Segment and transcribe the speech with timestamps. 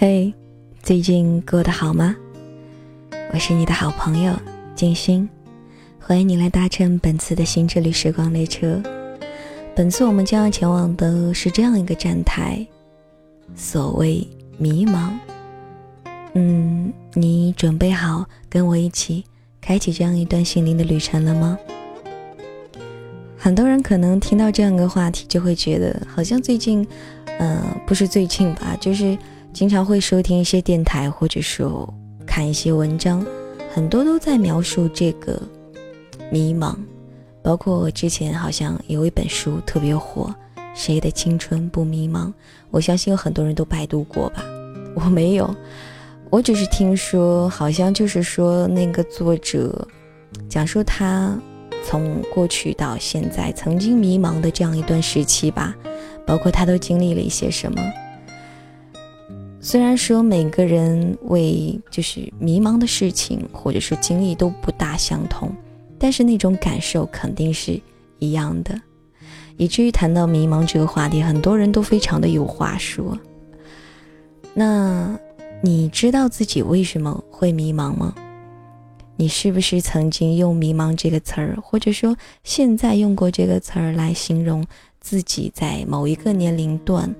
[0.00, 0.32] 嘿，
[0.80, 2.14] 最近过得好吗？
[3.32, 4.32] 我是你的好朋友
[4.76, 5.28] 静心，
[5.98, 8.80] 欢迎你来搭乘本次的新之旅时光列车。
[9.74, 12.64] 本次我们将要前往的是这样一个站台，
[13.56, 14.24] 所谓
[14.56, 15.10] 迷茫。
[16.34, 19.24] 嗯，你准备好跟我一起
[19.60, 21.58] 开启这样一段心灵的旅程了吗？
[23.36, 26.86] 很多人可能听到这样一个话题，就会觉得好像最近，
[27.40, 29.18] 嗯，不是最近吧，就是。
[29.52, 31.92] 经常会收听一些电台，或者说
[32.26, 33.26] 看一些文章，
[33.74, 35.40] 很多都在描述这个
[36.30, 36.76] 迷茫。
[37.42, 40.34] 包括我之前好像有一本书特别火，
[40.74, 42.26] 《谁的青春不迷茫》。
[42.70, 44.44] 我相信有很多人都百度过吧？
[44.94, 45.52] 我没有，
[46.30, 49.88] 我只是听说，好像就是说那个作者
[50.48, 51.36] 讲述他
[51.84, 55.74] 从过去到现在曾经迷茫的这样一段时期吧，
[56.26, 57.82] 包括他都经历了一些什么。
[59.70, 65.54] 虽然说每个人为就是迷茫的事情或者说经历都不大相同，
[65.98, 67.78] 但是那种感受肯定是
[68.18, 68.80] 一样的，
[69.58, 73.18] 以至于谈到迷茫这个话题，很多人都非常的有话说。
[74.54, 75.20] 那
[75.62, 78.14] 你知道自己为什么会迷茫吗？
[79.16, 84.64] 你是不是曾经用“迷茫”这个词儿，或者说现在用过这个词儿来形容
[84.98, 87.14] 自己在某一个年龄段？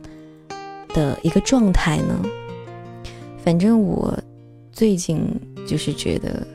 [0.95, 2.21] 的一个状态呢？
[3.45, 4.17] 反正我
[4.73, 5.21] 最近
[5.67, 6.47] 就是觉得，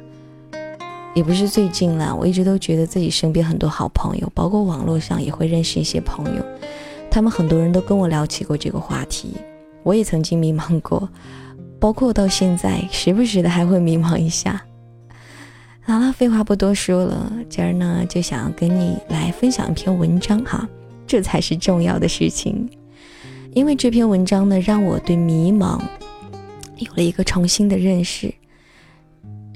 [1.15, 6.45] 也不是最近啦，我一直都觉得自己身边很多好朋友，包括网络上也会认识一些朋友，
[7.09, 9.33] 他们很多人都跟我聊起过这个话题。
[9.83, 11.09] 我也曾经迷茫过，
[11.79, 14.61] 包括到现在，时不时的还会迷茫一下。
[15.81, 20.67] 好了，废话不多说了，今儿呢就想跟你来分享一篇文章哈，
[21.05, 22.69] 这才是重要的事情。
[23.53, 25.79] 因为这篇文章呢，让我对迷茫
[26.77, 28.33] 有了一个重新的认识，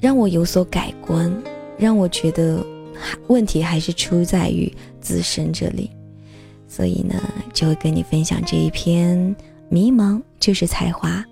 [0.00, 1.32] 让我有所改观，
[1.76, 2.64] 让我觉得
[3.26, 5.90] 问题还是出在于自身这里，
[6.68, 7.20] 所以呢，
[7.52, 9.34] 就会跟你分享这一篇
[9.68, 11.24] 迷茫就是才华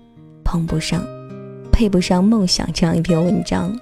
[0.43, 1.01] 碰不上、
[1.71, 3.73] 配不上梦想这样一篇文章。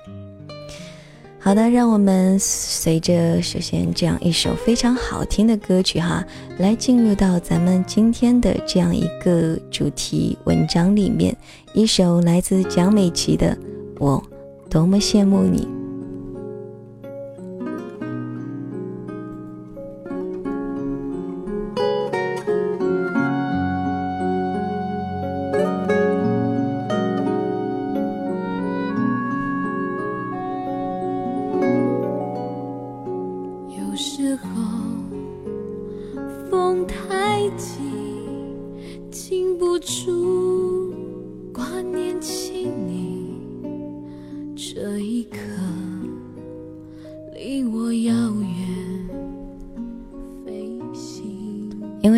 [1.46, 6.26] 好的，让我们随着首先这样一首非常好听的歌曲哈，
[6.58, 11.38] 来进入到咱们今天的这样一个主题文章里面，
[11.76, 13.56] 一首来自蒋美琪的
[14.00, 14.20] 《我
[14.72, 15.68] 多么羡慕你》。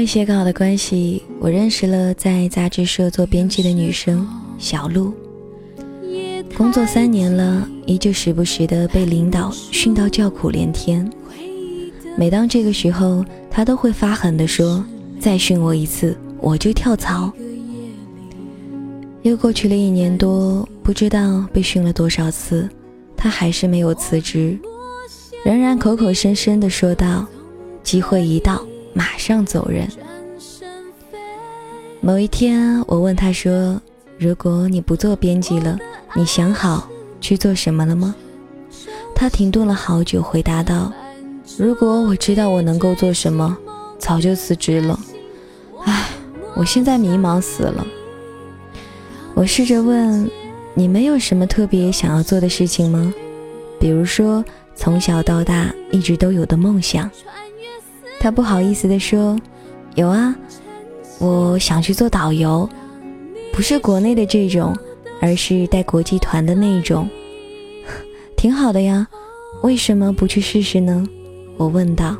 [0.07, 4.25] 写稿的关系，我认识了在杂志社做编辑的女生
[4.57, 5.13] 小鹿。
[6.55, 11.07] 工作三年了，依旧时不时的被领导训到叫苦连天。
[12.17, 14.81] 每当这个时候，她都会发狠的说
[15.19, 17.29] ：“再训我一次，我就跳槽。”
[19.23, 22.67] 又过去了一年多，不知道被训了多少次，
[23.17, 24.57] 她还是没有辞职，
[25.43, 27.27] 仍然口口声声的说道
[27.83, 28.65] ：“机会一到。”
[28.97, 29.87] 马上走人。
[32.01, 33.79] 某一天，我问他说
[34.17, 35.77] ：“如果你不做编辑了，
[36.15, 36.89] 你想好
[37.21, 38.15] 去做什么了吗？”
[39.13, 40.91] 他停顿了好久，回答道
[41.59, 43.55] ：“如果我知道我能够做什么，
[43.99, 44.99] 早就辞职了。
[45.83, 46.09] 唉，
[46.55, 47.85] 我现在迷茫死了。”
[49.35, 50.27] 我试着问
[50.73, 53.13] ：“你没有什么特别想要做的事情吗？
[53.79, 54.43] 比如说
[54.75, 57.07] 从小到大一直都有的梦想？”
[58.19, 59.39] 他不好意思地说
[59.95, 60.35] ：“有啊，
[61.19, 62.67] 我想去做导游，
[63.53, 64.75] 不是国内的这种，
[65.21, 67.07] 而是带国际团的那种，
[68.35, 69.07] 挺好的呀。
[69.63, 71.05] 为什么不去试试呢？”
[71.57, 72.15] 我问道。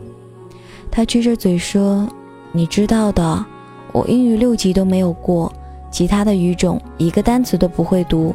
[0.89, 2.07] 他撅着嘴说
[2.51, 3.45] ：“你知道的，
[3.91, 5.51] 我英语六级都没有过，
[5.91, 8.33] 其他的语种一个单词都不会读，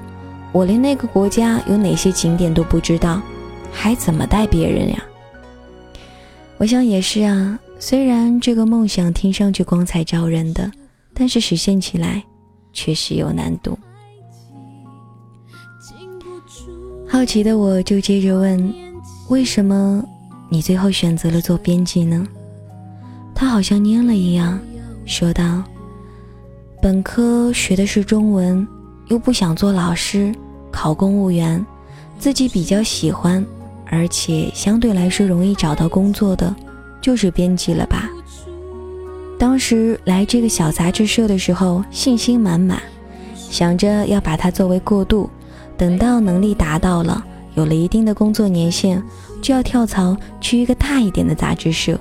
[0.52, 3.20] 我连那个国家有哪些景点都不知道，
[3.72, 5.02] 还怎么带别人呀？”
[6.62, 10.70] 我想也是啊，虽然这个梦想听上去光彩照人的，
[11.12, 12.22] 但是实现起来
[12.72, 13.76] 确实有难度。
[17.08, 18.72] 好奇的我就接着问：
[19.28, 20.04] 为什么
[20.48, 22.24] 你最后选择了做编辑呢？
[23.34, 24.56] 他好像蔫了一样，
[25.04, 25.64] 说道
[26.80, 28.64] ：“本科学的是中文，
[29.08, 30.32] 又不想做老师，
[30.70, 31.66] 考公务员，
[32.20, 33.44] 自己比较喜欢，
[33.92, 36.52] 而且相对来说容易找到工作的，
[36.98, 38.08] 就是编辑了吧。
[39.38, 42.80] 当时来这个小杂志社的时候，信心满满，
[43.36, 45.28] 想着要把它作为过渡，
[45.76, 47.22] 等到能力达到了，
[47.54, 49.02] 有了一定的工作年限，
[49.42, 52.00] 就要跳槽去一个大一点的杂志社。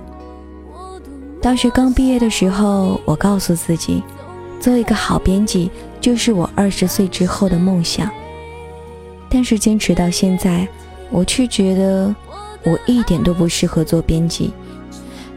[1.41, 4.01] 大学刚毕业的时候，我告诉自己，
[4.61, 8.09] 做一个好编辑就是我二十岁之后的梦想。
[9.29, 10.67] 但是坚持到现在，
[11.11, 12.15] 我却觉得
[12.63, 14.51] 我一点都不适合做编辑。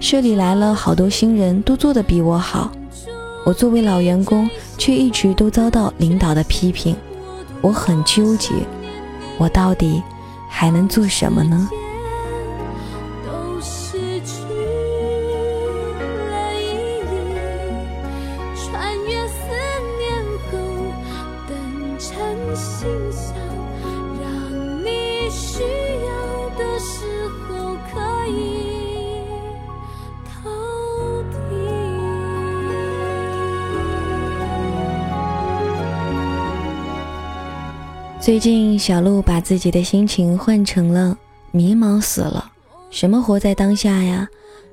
[0.01, 2.71] 社里来了好多新人，都做得比我好，
[3.45, 4.49] 我作为老员工，
[4.79, 6.95] 却一直都遭到领导的批评。
[7.61, 8.51] 我很纠结，
[9.39, 10.03] 我到底
[10.49, 11.69] 还能做什么呢？
[38.25, 41.15] 最近，小鹿把自己的心情换成了
[41.51, 42.51] 迷茫死了。
[42.91, 44.27] 什么活在当下呀？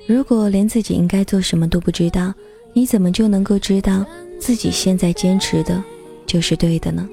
[0.07, 2.33] 如果连自己应该做什么都不知道，
[2.71, 4.05] 你怎么就能够知道
[4.39, 5.83] 自己现在坚持的
[6.25, 7.05] 就是对的呢？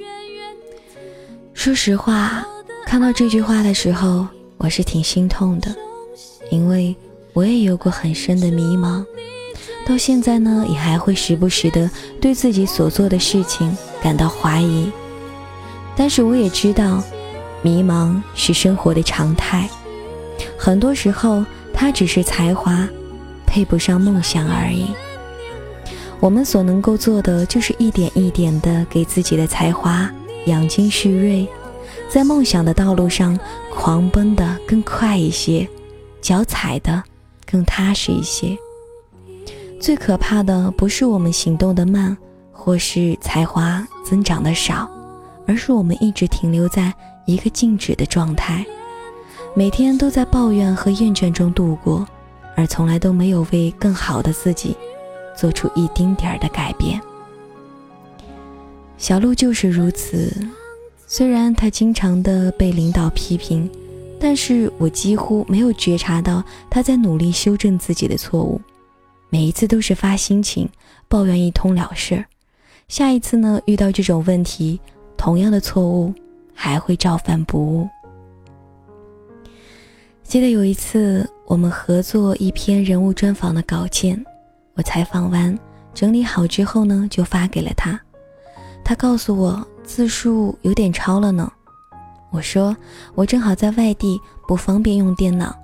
[1.55, 2.47] 说实话，
[2.87, 4.25] 看到这句话的时候，
[4.59, 5.75] 我是挺心痛的，
[6.53, 6.95] 因为
[7.33, 9.05] 我也有过很深的迷茫，
[9.85, 11.91] 到现在呢，也还会时不时的
[12.21, 14.89] 对自己所做的事情感到怀疑。
[15.99, 17.03] 但是我也知道，
[17.61, 19.69] 迷茫是生活的常态。
[20.57, 22.89] 很多时候，它只是才华
[23.45, 24.87] 配不上梦想而已。
[26.21, 30.09] 我们所能够做的，就是一点一点的给自己的才华
[30.47, 31.49] 养精蓄锐，
[32.09, 33.37] 在梦想的道路上
[33.75, 35.69] 狂奔的更快一些，
[36.21, 37.03] 脚踩的
[37.45, 38.57] 更踏实一些。
[39.81, 42.17] 最可怕的不是我们行动的慢，
[42.53, 44.89] 或是才华增长的少。
[45.49, 46.93] 而是我们一直停留在
[47.25, 48.65] 一个静止的状态，
[49.57, 52.07] 每天都在抱怨和厌倦中度过，
[52.55, 54.77] 而从来都没有为更好的自己
[55.35, 57.01] 做出一丁点儿的改变。
[58.99, 60.31] 小鹿就是如此，
[61.07, 63.71] 虽然他经常的被领导批评，
[64.21, 68.61] 但是我几乎没有觉察到他在努力修正自己的错误，
[69.31, 70.69] 每一次都是发心情
[71.09, 72.27] 抱怨一通了事儿，
[72.89, 74.79] 下一次呢遇到这种问题。
[75.19, 76.15] 同样的错误
[76.55, 77.87] 还会照犯不误。
[80.23, 84.25] 记得有一次，我们合作一篇人物专访的稿件，
[84.75, 85.59] 我采访完
[85.93, 88.01] 整理好之后呢，就发给了他。
[88.85, 91.51] 他告诉我字数有点超了呢。
[92.31, 92.77] 我说
[93.15, 95.55] 我正好在外地，不方便用电脑，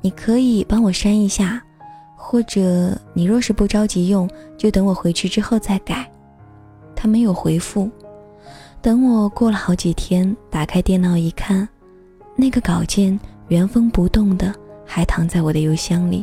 [0.00, 1.62] 你可以帮我删一下，
[2.16, 6.10] 或者你若是不着急用，就等我回去之后再改。
[6.96, 7.90] 他没有回复。
[8.84, 11.66] 等我过了好几天，打开电脑一看，
[12.36, 14.54] 那个稿件原封不动的
[14.84, 16.22] 还躺在我的邮箱里，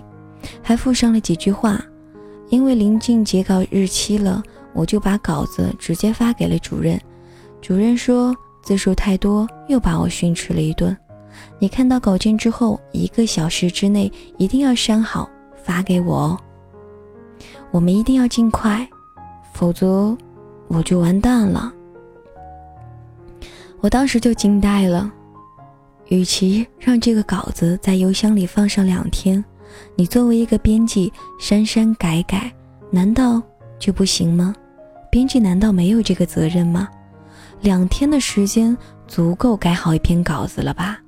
[0.61, 1.83] 还附上了几句话。
[2.49, 7.01] 因为临近截稿日期了，我就把稿子直接发给了主任。
[7.63, 10.95] 主任说字数太多，又把我训斥了一顿。
[11.57, 15.27] 你看到稿件之后，一个小时之内一定要删好
[15.63, 16.39] 发给我哦。
[17.71, 18.87] 我们一定要尽快，
[19.51, 20.15] 否则
[20.67, 21.73] 我就完蛋了。
[23.81, 25.11] 我当时就惊呆了，
[26.09, 29.43] 与其让这个稿子在邮箱里放上两天，
[29.95, 32.53] 你作为一个编辑删删改改，
[32.91, 33.41] 难道
[33.79, 34.55] 就不行吗？
[35.11, 36.87] 编辑难道没有这个责任吗？
[37.61, 40.99] 两天的时间足够改好一篇稿子了吧？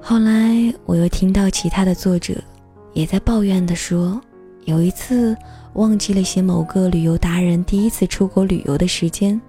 [0.00, 2.34] 后来我又听到其他的作者
[2.92, 4.20] 也在抱怨的说，
[4.64, 5.36] 有一次
[5.74, 9.40] 忘记了写某个旅游达人第一次出国旅游的时间。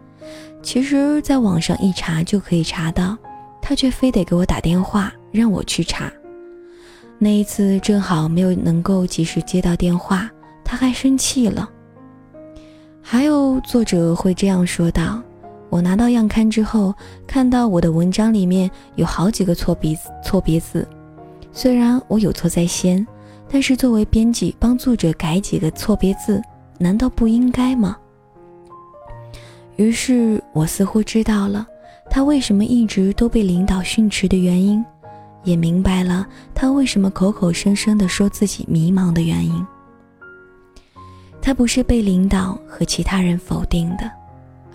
[0.61, 3.17] 其实，在网上一查就可以查到，
[3.61, 6.11] 他却非得给我打电话让我去查。
[7.17, 10.29] 那一次正好没有能够及时接到电话，
[10.63, 11.69] 他还生气了。
[13.01, 15.21] 还有作者会这样说道
[15.69, 16.93] ：“我拿到样刊之后，
[17.25, 20.87] 看到我的文章里面有好几个错别错别字，
[21.51, 23.05] 虽然我有错在先，
[23.49, 26.41] 但是作为编辑帮作者改几个错别字，
[26.77, 27.97] 难道不应该吗？”
[29.79, 31.65] 于是我似乎知道了
[32.09, 34.83] 他为什么一直都被领导训斥的原因，
[35.45, 39.65] 也明白了他为什么口口声声地说自己迷茫的原因。
[41.41, 44.07] 他他不是被领导和其他人否定的，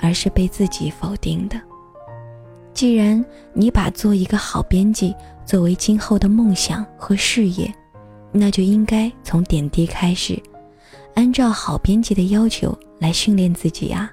[0.01, 1.57] 而是被自己否定的。
[2.73, 5.15] 既然你把做一个好编辑
[5.47, 7.73] 作为今后的梦想和事业，
[8.33, 10.37] 那就应该从点滴开始，
[11.15, 14.11] 按照好编辑的要求来训练自己啊。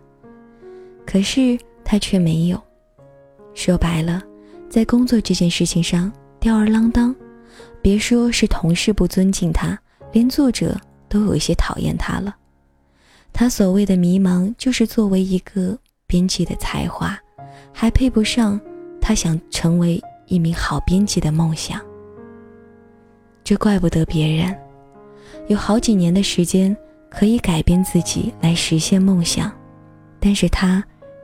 [1.05, 2.61] 可是他却没有。
[3.53, 4.21] 说白了，
[4.69, 7.13] 在工作这件事情上吊儿郎当，
[7.81, 9.77] 别说是同事不尊敬他，
[10.13, 10.79] 连作者
[11.09, 12.33] 都有一些讨厌他了。
[13.33, 15.77] 他所谓的迷茫，就是作为一个
[16.07, 17.17] 编辑的才华，
[17.73, 18.59] 还配不上
[19.01, 21.81] 他想成为一名好编辑的梦想。
[23.43, 24.57] 这怪不得别人，
[25.47, 26.75] 有好几年的时间
[27.09, 29.51] 可以改变自己来实现梦想，
[30.21, 30.81] 但是他。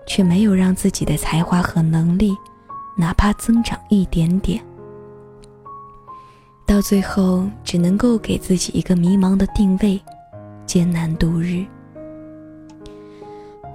[0.07, 2.35] 却没有让自己的才华和能力，
[2.97, 4.59] 哪怕增长一点点，
[6.65, 10.01] 到最后只能够给自己一个迷茫的定位，
[10.65, 11.63] 艰难度日。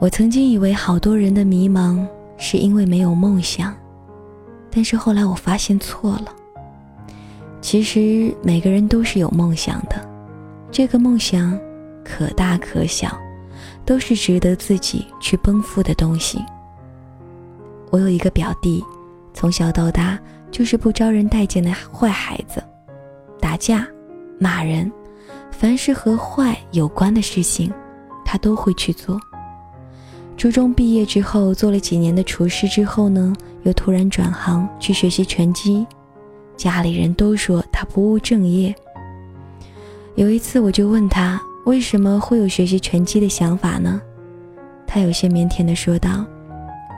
[0.00, 2.04] 我曾经以为好多人的迷茫
[2.36, 3.72] 是因为没有梦想，
[4.68, 6.34] 但是后来我发现错了。
[7.60, 9.94] 其实每个人都是有梦想的，
[10.72, 11.56] 这个梦想
[12.02, 13.16] 可大可小。
[13.84, 16.44] 都是值得自己去奔赴的东西。
[17.90, 18.82] 我有一个表弟，
[19.34, 20.18] 从小到大
[20.50, 22.62] 就是不招人待见的坏孩子，
[23.40, 23.86] 打架、
[24.38, 24.90] 骂人，
[25.50, 27.72] 凡是和坏有关的事情，
[28.24, 29.20] 他都会去做。
[30.36, 33.32] 初中毕业之后，做了几年的厨师之后呢，
[33.64, 35.86] 又突然转行去学习拳击，
[36.56, 38.74] 家里人都说他不务正业。
[40.14, 41.40] 有一次，我就问他。
[41.64, 44.00] 为什么会有学习拳击的想法呢？
[44.84, 46.24] 他有些腼腆地说道：“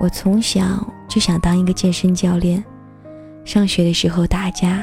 [0.00, 0.62] 我从小
[1.06, 2.64] 就想当一个健身教练。
[3.44, 4.82] 上学的时候打架，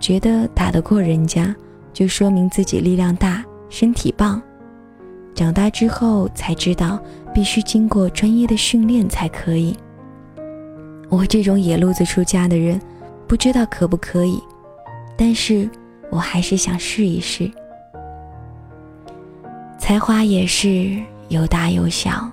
[0.00, 1.54] 觉得打得过人家，
[1.92, 4.42] 就说明自己力量大、身体棒。
[5.32, 6.98] 长大之后才知道，
[7.32, 9.76] 必须经过专业的训练才可以。
[11.08, 12.80] 我这种野路子出家的人，
[13.28, 14.42] 不知道可不可以，
[15.16, 15.70] 但是
[16.10, 17.48] 我还是想试一试。”
[19.90, 20.96] 才华也是
[21.30, 22.30] 有大有小，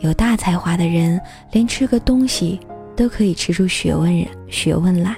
[0.00, 1.18] 有大才华的人
[1.50, 2.60] 连吃个东西
[2.94, 5.16] 都可以吃出学问人学问来，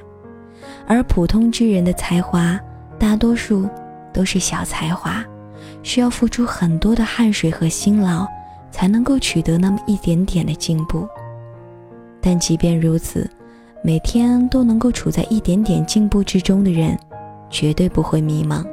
[0.87, 2.57] 而普通之人的才华
[3.01, 3.69] 大多数
[4.13, 5.25] 都是小才华，
[5.83, 8.29] 需要付出很多的汗水和辛劳
[8.71, 11.05] 才能够取得那么一点点的进步。
[12.21, 13.29] 但即便如此，
[13.83, 16.97] 每天都能够处在一点点进步之中的人，
[17.51, 18.65] 绝对不会迷茫。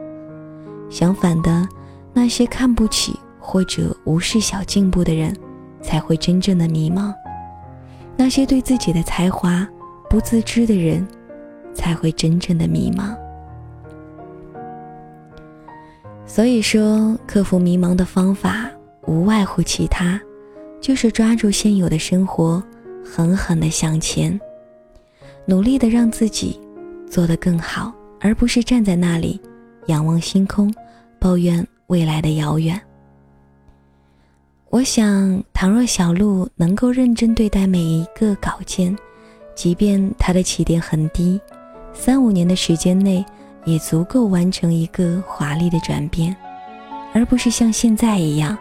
[0.91, 1.67] 相反的。
[2.13, 5.35] 那些看不起或者无视小进步的人，
[5.81, 7.13] 才会真正的迷茫；
[8.17, 9.67] 那些对自己的才华
[10.09, 11.07] 不自知的人，
[11.73, 13.15] 才会真正的迷茫。
[16.25, 18.69] 所以说，克服迷茫的方法
[19.07, 20.19] 无外乎其他，
[20.79, 22.61] 就是抓住现有的生活，
[23.03, 24.39] 狠狠的向前，
[25.45, 26.59] 努力的让自己
[27.09, 29.41] 做得更好，而不是站在那里
[29.87, 30.71] 仰望星空，
[31.17, 31.65] 抱怨。
[31.89, 32.79] 未来的遥远。
[34.69, 38.95] 我想，倘若小鹿能够认真对待每一个稿件，
[39.55, 41.41] 即便它的起点很低，
[41.91, 43.25] 三五年的时间内
[43.65, 46.35] 也足够完成一个华丽的转变，
[47.13, 48.55] 而不是像现在一样，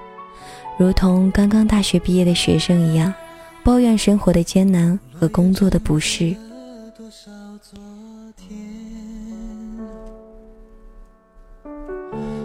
[0.78, 3.12] 如同刚刚大学毕业的学生一样，
[3.62, 6.34] 抱怨生活的艰难和工作的不适。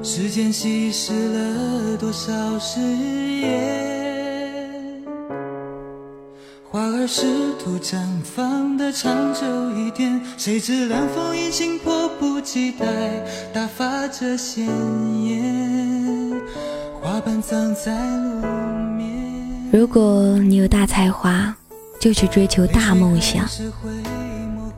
[0.05, 2.81] 时间稀释了多少誓
[3.39, 5.01] 言？
[6.69, 7.25] 花儿试
[7.57, 12.85] 图绽放的长久一点，谁知冷风已经迫不及待
[13.53, 14.67] 打发着鲜
[15.23, 16.33] 艳，
[16.99, 18.45] 花瓣葬在路
[18.97, 19.09] 面。
[19.71, 21.55] 如果你有大才华，
[21.97, 23.45] 就去追求大梦想；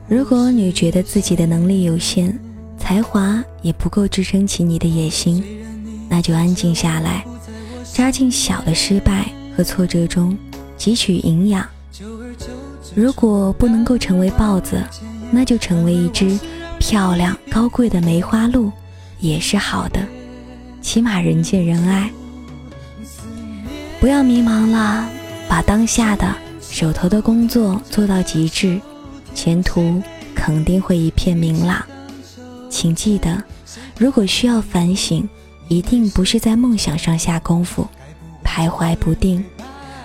[0.08, 2.38] 如果你觉得自己的能力有限，
[2.86, 5.42] 才华也不够支撑起你的野心，
[6.08, 7.26] 那就安静下来，
[7.92, 9.26] 扎进小的失败
[9.56, 10.38] 和挫折中，
[10.78, 11.66] 汲取营养。
[12.94, 14.80] 如果不能够成为豹子，
[15.32, 16.38] 那就成为一只
[16.78, 18.70] 漂亮高贵的梅花鹿，
[19.18, 19.98] 也是好的，
[20.80, 22.08] 起码人见人爱。
[23.98, 25.08] 不要迷茫了，
[25.48, 28.80] 把当下的手头的工作做到极致，
[29.34, 30.00] 前途
[30.36, 31.84] 肯定会一片明朗。
[32.76, 33.42] 请记得，
[33.96, 35.26] 如果需要反省，
[35.66, 37.88] 一定不是在梦想上下功夫，
[38.44, 39.42] 徘徊不定，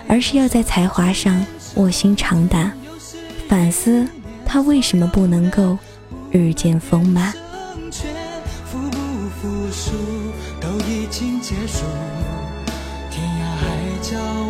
[0.08, 2.72] 而是要在才华上卧薪尝胆，
[3.46, 4.08] 反思
[4.46, 5.76] 他为什么不能够
[6.30, 7.34] 日渐丰满。
[14.02, 14.41] 叫我愿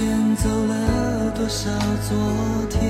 [0.00, 1.70] 落叶卷走了多少
[2.08, 2.16] 昨
[2.70, 2.80] 天？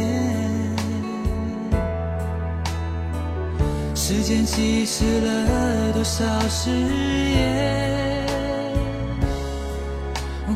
[3.95, 8.31] 时间稀释了多少誓言？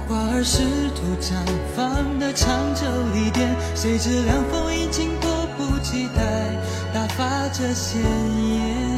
[0.07, 0.63] 花儿试
[0.95, 1.35] 图绽
[1.75, 2.85] 放的长久
[3.15, 6.23] 一点，谁知凉风已经迫不及待
[6.93, 8.97] 打发着鲜艳，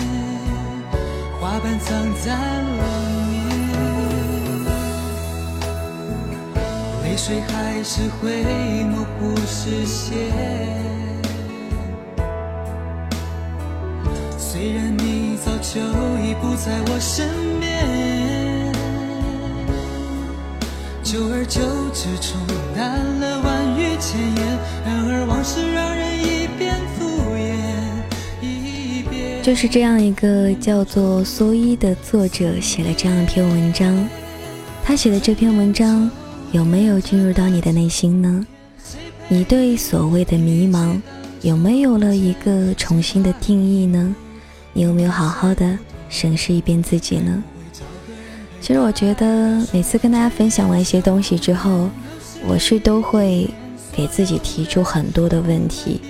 [1.40, 2.85] 花瓣藏在了
[7.16, 8.44] 泪水还是会
[8.84, 10.18] 模糊视线。
[14.36, 15.80] 虽然你早就
[16.22, 17.26] 已不在我身
[17.58, 18.70] 边，
[21.02, 21.62] 久而久
[21.94, 22.38] 之冲
[22.76, 24.58] 淡了万语千言。
[24.84, 29.42] 然而往事让人一遍敷衍一遍。
[29.42, 34.06] 就是这样一个叫做苏一的作者写了这样一篇文章，
[34.84, 36.10] 他写的这篇文章
[36.52, 38.46] 有没有进入到你的内心呢？
[39.28, 41.00] 你对所谓的迷茫
[41.42, 44.14] 有没有了一个重新的定义呢？
[44.72, 47.42] 你有没有好好的审视一遍自己呢？
[48.60, 51.88] 其实我觉得每次跟大家分享完一些东西之后，
[52.46, 53.48] 我是都会
[53.92, 56.00] 给自己提出很多的问题，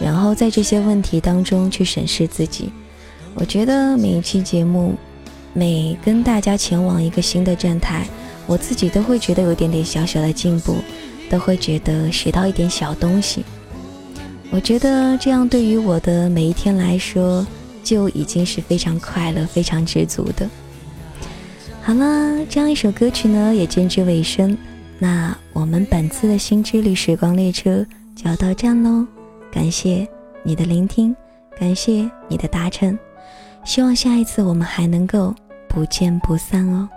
[0.00, 2.70] 然后在这些问题当中去审视自己。
[3.34, 4.94] 我觉得每一期节目，
[5.52, 8.06] 每跟大家前往一个新的站台，
[8.46, 10.76] 我自己都会觉得有点点小小的进步，
[11.28, 13.44] 都会觉得学到一点小东西。
[14.50, 17.46] 我觉得这样对于我的每一天来说。
[17.86, 20.50] 就已经是非常快乐、非常知足的。
[21.80, 24.58] 好了，这样一首歌曲呢也渐至尾声，
[24.98, 29.06] 那我们本次的新之旅时光列车就要到站喽。
[29.52, 30.04] 感谢
[30.42, 31.14] 你的聆听，
[31.56, 32.98] 感谢你的搭乘，
[33.64, 35.32] 希望下一次我们还能够
[35.68, 36.88] 不见不散哦。